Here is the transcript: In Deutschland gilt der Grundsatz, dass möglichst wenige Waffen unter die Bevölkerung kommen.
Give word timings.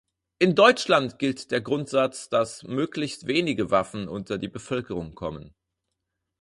In 0.39 0.55
Deutschland 0.55 1.19
gilt 1.19 1.51
der 1.51 1.61
Grundsatz, 1.61 2.27
dass 2.27 2.63
möglichst 2.63 3.27
wenige 3.27 3.69
Waffen 3.69 4.07
unter 4.09 4.39
die 4.39 4.47
Bevölkerung 4.47 5.13
kommen. 5.13 5.53